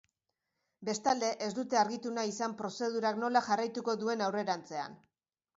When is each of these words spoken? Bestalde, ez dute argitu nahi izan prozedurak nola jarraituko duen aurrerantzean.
Bestalde, 0.87 1.27
ez 1.49 1.49
dute 1.57 1.79
argitu 1.83 2.15
nahi 2.17 2.33
izan 2.33 2.57
prozedurak 2.63 3.23
nola 3.25 3.45
jarraituko 3.51 3.99
duen 4.07 4.29
aurrerantzean. 4.31 4.99